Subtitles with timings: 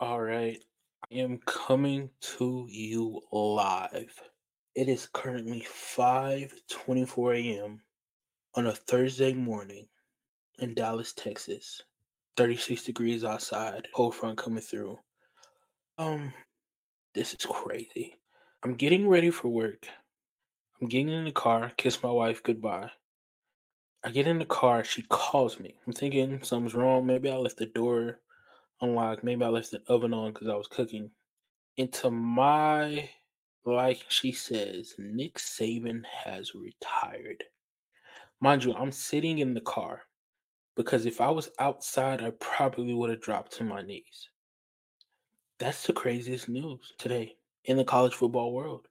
[0.00, 0.62] All right.
[1.10, 4.14] I am coming to you live.
[4.76, 7.82] It is currently 5:24 a.m.
[8.54, 9.88] on a Thursday morning
[10.60, 11.82] in Dallas, Texas.
[12.36, 15.00] 36 degrees outside, cold front coming through.
[15.98, 16.32] Um,
[17.12, 18.14] this is crazy.
[18.62, 19.88] I'm getting ready for work.
[20.80, 22.92] I'm getting in the car, kiss my wife goodbye.
[24.04, 25.74] I get in the car, she calls me.
[25.88, 27.04] I'm thinking something's wrong.
[27.04, 28.20] Maybe I left the door
[28.80, 29.24] unlocked.
[29.24, 31.10] Maybe I left the oven on because I was cooking.
[31.76, 33.08] Into my
[33.64, 37.44] like she says, Nick Saban has retired.
[38.40, 40.02] Mind you, I'm sitting in the car
[40.76, 44.30] because if I was outside, I probably would have dropped to my knees.
[45.58, 48.86] That's the craziest news today in the college football world.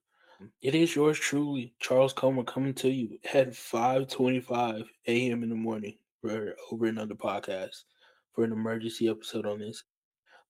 [0.61, 5.43] It is yours truly, Charles Comer, coming to you at 5:25 a.m.
[5.43, 7.83] in the morning for over another podcast
[8.37, 9.83] for an emergency episode on this.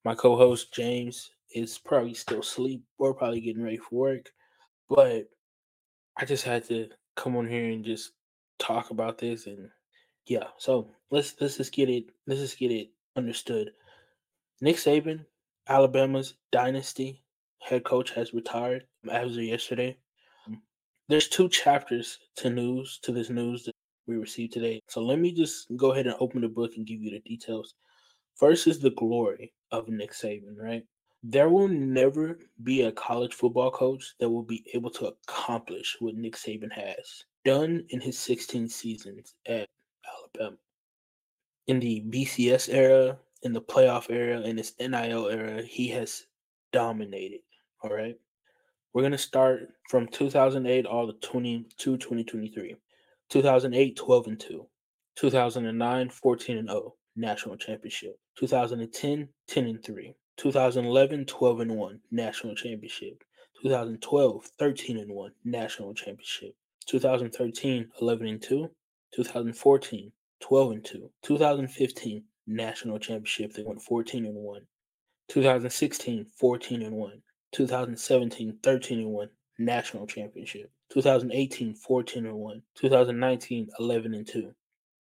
[0.04, 4.30] My co-host James is probably still asleep or probably getting ready for work,
[4.89, 5.30] but
[6.17, 8.11] I just had to come on here and just
[8.59, 9.70] talk about this and
[10.26, 10.48] yeah.
[10.58, 13.72] So let's let's just get it let's just get it understood.
[14.59, 15.23] Nick Saban,
[15.70, 17.23] Alabama's dynasty
[17.61, 19.95] head coach, has retired as of yesterday.
[21.08, 23.72] There's two chapters to news to this news that
[24.08, 24.81] we received today.
[24.88, 27.76] So let me just go ahead and open the book and give you the details.
[28.38, 30.85] First is the glory of Nick Saban, right?
[31.23, 36.13] There will never be a college football coach that will be able to accomplish what
[36.13, 39.67] Nick Saban has done in his 16 seasons at
[40.05, 40.58] Alabama.
[41.65, 46.27] In the BCS era, in the playoff era, in this NIL era, he has
[46.71, 47.41] dominated.
[47.81, 48.15] All right.
[48.93, 52.75] We're going to start from 2008 all to 22 2023.
[53.30, 54.67] 2008 12 and 2.
[55.15, 58.18] 2009 14 and 0 national championship.
[58.38, 60.14] 2010 10 and 3.
[60.38, 63.23] 2011 12 and 1 national championship.
[63.62, 66.56] 2012 13 and 1 national championship.
[66.86, 68.70] 2013 11 and 2.
[69.16, 71.11] 2014 12 and 2.
[71.23, 73.54] 2015 national championship.
[73.54, 74.61] They went 14 and 1.
[75.30, 77.22] 2016 14 and 1.
[77.54, 79.30] 2017 13 and 1
[79.60, 80.72] national championship.
[80.94, 82.61] 2018 14 and 1.
[82.76, 84.54] 2019 11 and 2.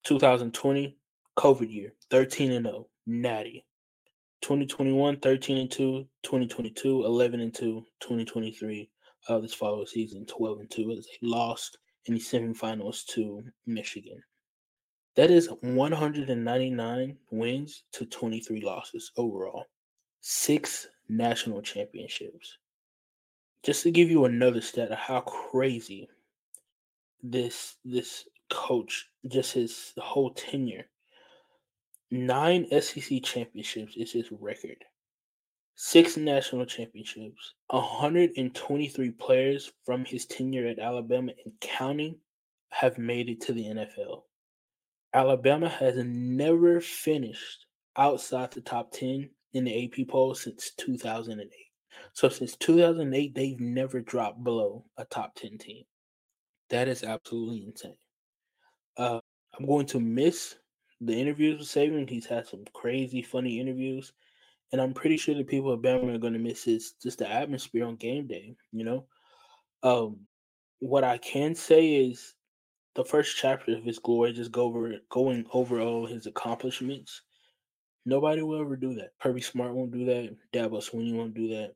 [0.03, 0.97] 2020
[1.37, 3.65] COVID year 13 and 0 natty.
[4.41, 6.05] 2021 13 and 2.
[6.23, 7.85] 2022 11 and 2.
[7.99, 8.89] 2023
[9.29, 14.21] uh, this following season 12 and 2 as they lost in the semifinals to Michigan.
[15.15, 19.65] That is 199 wins to 23 losses overall.
[20.21, 22.57] Six national championships.
[23.61, 26.09] Just to give you another stat of how crazy
[27.21, 30.85] this this coach, just his whole tenure.
[32.13, 34.85] Nine SEC championships is his record.
[35.73, 37.55] Six national championships.
[37.71, 42.17] 123 players from his tenure at Alabama and counting
[42.69, 44.25] have made it to the NFL.
[45.15, 47.65] Alabama has never finished
[47.97, 51.49] outside the top 10 in the AP poll since 2008.
[52.13, 55.83] So since 2008, they've never dropped below a top 10 team.
[56.69, 57.97] That is absolutely insane.
[58.97, 59.19] Uh,
[59.57, 60.57] I'm going to miss
[61.01, 62.09] the interviews with Saban.
[62.09, 64.13] He's had some crazy, funny interviews,
[64.71, 67.29] and I'm pretty sure the people of Bama are going to miss his just the
[67.29, 68.55] atmosphere on game day.
[68.71, 69.05] You know,
[69.83, 70.21] um,
[70.79, 72.35] what I can say is
[72.95, 77.21] the first chapter of his glory, just go over going over all his accomplishments.
[78.05, 79.11] Nobody will ever do that.
[79.21, 80.35] Kirby Smart won't do that.
[80.53, 81.73] Dabo Swinney won't do that.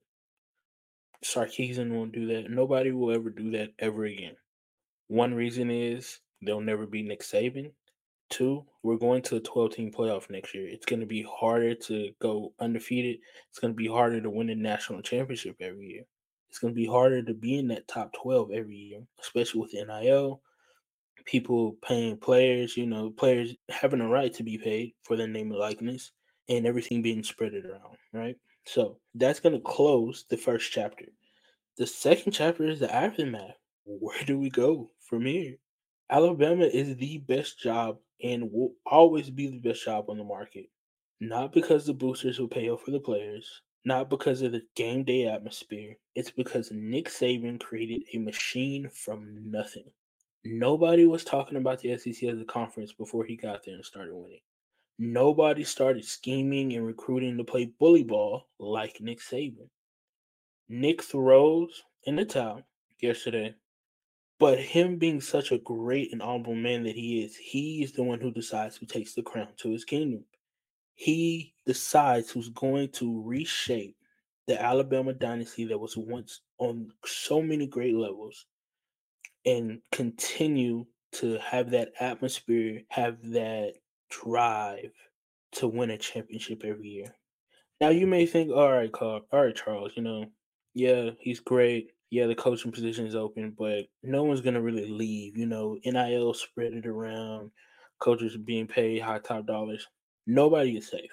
[1.24, 2.50] Sarkisian won't do that.
[2.50, 4.36] Nobody will ever do that ever again.
[5.08, 7.72] One reason is they'll never be Nick Saban.
[8.30, 10.68] Two, we're going to a 12 team playoff next year.
[10.68, 13.20] It's going to be harder to go undefeated.
[13.50, 16.04] It's going to be harder to win a national championship every year.
[16.50, 19.74] It's going to be harder to be in that top 12 every year, especially with
[19.74, 20.42] NIL.
[21.26, 25.52] People paying players, you know, players having a right to be paid for their name
[25.52, 26.12] and likeness
[26.50, 28.38] and everything being spread around, right?
[28.66, 31.06] So that's going to close the first chapter.
[31.78, 33.56] The second chapter is the aftermath.
[33.86, 35.56] Where do we go from here?
[36.10, 40.70] Alabama is the best job and will always be the best job on the market.
[41.20, 45.04] Not because the boosters will pay off for the players, not because of the game
[45.04, 45.98] day atmosphere.
[46.16, 49.86] It's because Nick Saban created a machine from nothing.
[50.44, 54.14] Nobody was talking about the SEC as a conference before he got there and started
[54.14, 54.40] winning.
[55.00, 59.70] Nobody started scheming and recruiting to play bully ball like Nick Saban.
[60.70, 62.64] Nick throws in the towel
[63.00, 63.54] yesterday,
[64.40, 68.04] but him being such a great and honorable man that he is, he is the
[68.04, 70.26] one who decides who takes the crown to his kingdom.
[70.96, 73.96] he decides who's going to reshape
[74.48, 78.46] the Alabama dynasty that was once on so many great levels
[79.46, 83.74] and continue to have that atmosphere, have that
[84.10, 84.92] drive
[85.54, 87.16] to win a championship every year.
[87.82, 90.26] Now you may think, all right, Carl, all right, Charles, you know,
[90.74, 91.92] yeah, he's great.
[92.10, 95.38] Yeah, the coaching position is open, but no one's gonna really leave.
[95.38, 97.52] You know, NIL spread it around,
[98.00, 99.86] coaches being paid high top dollars.
[100.26, 101.12] Nobody is safe.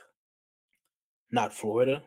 [1.33, 2.03] Not Florida,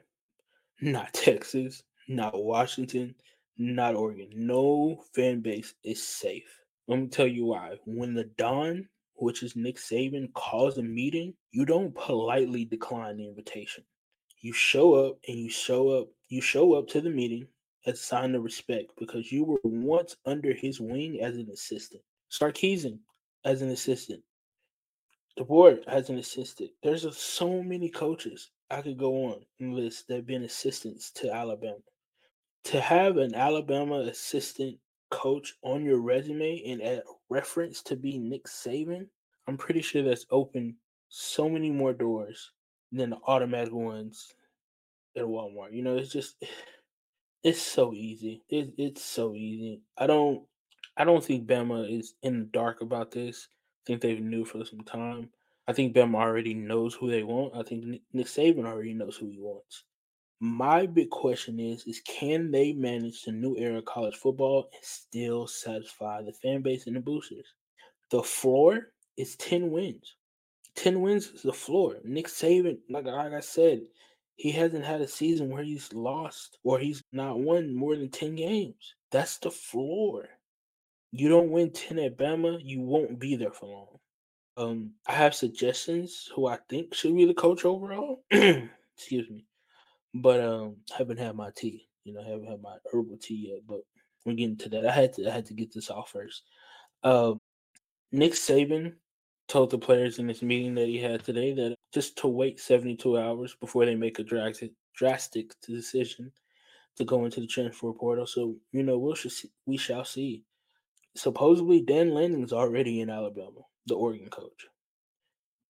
[0.81, 3.15] not Texas, not Washington,
[3.57, 4.29] not Oregon.
[4.33, 6.49] No fan base is safe.
[6.87, 7.77] Let me tell you why.
[7.85, 13.27] When the Don, which is Nick Saban, calls a meeting, you don't politely decline the
[13.27, 13.83] invitation.
[14.39, 17.47] You show up and you show up, you show up to the meeting
[17.87, 22.03] a sign of respect because you were once under his wing as an assistant.
[22.29, 22.99] Sarkisian
[23.45, 24.21] as an assistant.
[25.37, 26.71] The board as an assistant.
[26.83, 31.11] There's a, so many coaches I could go on and list that have been assistants
[31.11, 31.77] to Alabama.
[32.65, 34.77] To have an Alabama assistant
[35.09, 39.07] coach on your resume and a reference to be Nick Saban,
[39.47, 40.73] I'm pretty sure that's opened
[41.07, 42.51] so many more doors
[42.91, 44.33] than the automatic ones
[45.15, 45.71] at Walmart.
[45.71, 46.43] You know, it's just
[47.43, 48.43] it's so easy.
[48.49, 49.81] It, it's so easy.
[49.97, 50.43] I don't
[50.95, 53.47] I don't think Bama is in the dark about this.
[53.51, 55.29] I think they've knew for some time.
[55.67, 57.55] I think Bama already knows who they want.
[57.55, 59.83] I think Nick Saban already knows who he wants.
[60.39, 64.83] My big question is is can they manage the new era of college football and
[64.83, 67.53] still satisfy the fan base and the boosters?
[68.11, 70.15] The floor is 10 wins.
[70.75, 71.97] 10 wins is the floor.
[72.03, 73.81] Nick Saban, like, like I said,
[74.37, 78.35] he hasn't had a season where he's lost or he's not won more than 10
[78.35, 78.95] games.
[79.11, 80.29] That's the floor.
[81.11, 83.97] You don't win 10 at Bama, you won't be there for long.
[84.57, 88.23] Um, I have suggestions who I think should be the coach overall.
[88.31, 89.45] Excuse me.
[90.13, 91.87] But um haven't had my tea.
[92.03, 93.81] You know, haven't had my herbal tea yet, but
[94.25, 94.87] we're getting to that.
[94.87, 96.43] I had to I had to get this off first.
[97.03, 97.33] Uh
[98.11, 98.93] Nick Saban
[99.47, 103.17] told the players in this meeting that he had today that just to wait 72
[103.17, 106.31] hours before they make a drastic drastic decision
[106.97, 108.25] to go into the transfer portal.
[108.25, 110.43] So, you know, we'll see, we shall see.
[111.15, 114.67] Supposedly Dan Lanning's already in Alabama, the Oregon coach.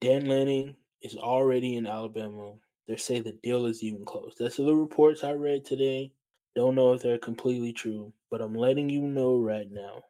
[0.02, 2.54] Dan Lanning is already in Alabama.
[2.88, 4.36] They say the deal is even close.
[4.40, 6.12] That's the reports I read today.
[6.56, 10.04] Don't know if they're completely true, but I'm letting you know right now.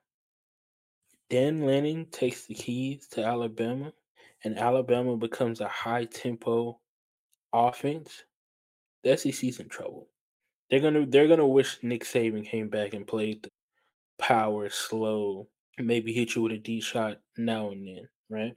[1.29, 3.91] Dan Lanning takes the keys to Alabama,
[4.43, 6.79] and Alabama becomes a high tempo
[7.53, 8.23] offense.
[9.03, 10.07] The SEC's in trouble.
[10.69, 13.51] They're gonna they're gonna wish Nick Saban came back and played the
[14.19, 15.47] power, slow,
[15.77, 18.55] maybe hit you with a deep shot now and then, right?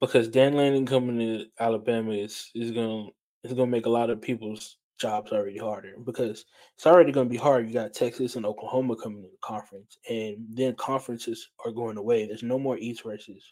[0.00, 3.06] Because Dan Lanning coming to Alabama is is gonna
[3.44, 6.44] is gonna make a lot of people's jobs already harder because
[6.76, 7.66] it's already going to be hard.
[7.66, 12.26] You got Texas and Oklahoma coming to the conference, and then conferences are going away.
[12.26, 13.42] There's no more East versus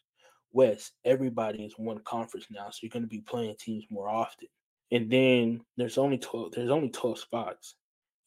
[0.53, 0.93] West.
[1.05, 4.49] Everybody is one conference now, so you're going to be playing teams more often.
[4.93, 6.53] And then there's only twelve.
[6.53, 7.75] There's only twelve spots,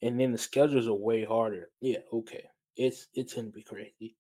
[0.02, 1.70] and then the schedules are way harder.
[1.80, 2.46] Yeah, okay,
[2.76, 4.16] it's it's going to be crazy.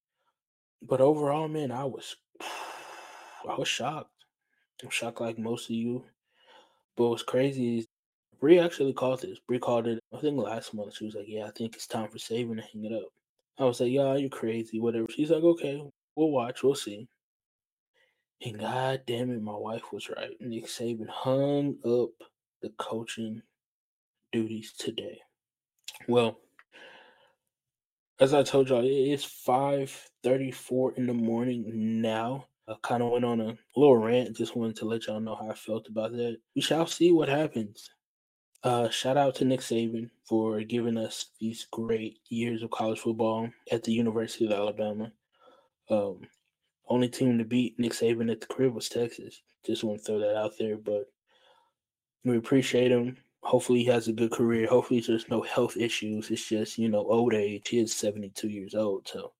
[0.81, 4.09] But overall, man, I was I was shocked.
[4.83, 6.05] I'm shocked like most of you.
[6.97, 7.87] But what's crazy is
[8.41, 9.37] Bree actually called this.
[9.47, 10.95] Bree called it, I think last month.
[10.95, 13.09] She was like, Yeah, I think it's time for Saban to hang it up.
[13.59, 15.07] I was like, Yeah, you're crazy, whatever.
[15.09, 15.81] She's like, Okay,
[16.15, 17.07] we'll watch, we'll see.
[18.43, 20.35] And god damn it, my wife was right.
[20.39, 22.09] Nick Saban hung up
[22.63, 23.43] the coaching
[24.31, 25.19] duties today.
[26.07, 26.39] Well,
[28.19, 32.47] as I told y'all, it is 5:34 in the morning now.
[32.67, 34.35] I kind of went on a little rant.
[34.35, 36.37] Just wanted to let y'all know how I felt about that.
[36.55, 37.89] We shall see what happens.
[38.63, 43.49] Uh, shout out to Nick Saban for giving us these great years of college football
[43.71, 45.11] at the University of Alabama.
[45.89, 46.21] Um,
[46.87, 49.41] only team to beat Nick Saban at the crib was Texas.
[49.65, 51.05] Just want to throw that out there, but
[52.23, 53.17] we appreciate him.
[53.41, 54.67] Hopefully, he has a good career.
[54.67, 56.29] Hopefully, there's no health issues.
[56.29, 57.67] It's just you know old age.
[57.67, 59.33] He is 72 years old, so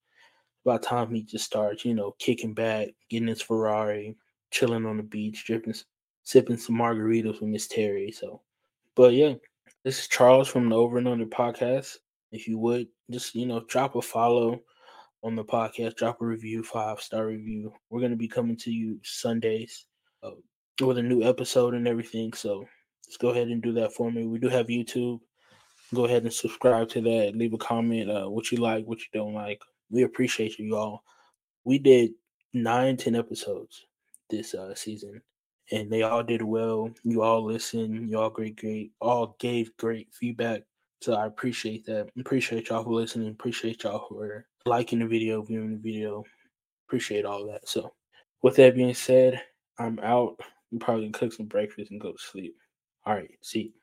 [0.66, 4.16] about time he just starts you know kicking back, getting his Ferrari,
[4.50, 5.76] chilling on the beach, dripping,
[6.24, 8.12] sipping some margaritas with Miss Terry.
[8.12, 8.42] So
[8.96, 9.34] but yeah,
[9.84, 11.98] this is Charles from the Over and Under podcast.
[12.32, 14.62] If you would just, you know, drop a follow
[15.24, 17.74] on the podcast, drop a review, five star review.
[17.90, 19.86] We're to be coming to you Sundays
[20.24, 20.32] uh,
[20.82, 22.34] with a new episode and everything.
[22.34, 22.68] So
[23.06, 24.26] just go ahead and do that for me.
[24.26, 25.20] We do have YouTube.
[25.94, 27.34] Go ahead and subscribe to that.
[27.36, 29.62] Leave a comment uh, what you like, what you don't like.
[29.90, 31.04] We appreciate you all.
[31.66, 32.12] We did
[32.54, 33.86] nine, ten episodes
[34.30, 35.22] this uh, season
[35.72, 36.92] and they all did well.
[37.04, 38.10] You all listened.
[38.10, 38.92] You all great, great.
[39.00, 40.64] All gave great feedback.
[41.02, 42.10] So I appreciate that.
[42.20, 43.30] Appreciate y'all for listening.
[43.30, 46.24] Appreciate y'all for liking the video, viewing the video.
[46.88, 47.68] Appreciate all that.
[47.68, 47.94] So,
[48.44, 49.42] with that being said,
[49.80, 50.40] I'm out.
[50.72, 52.56] I'm probably gonna cook some breakfast and go to sleep.
[53.06, 53.60] All right, see.
[53.60, 53.81] You.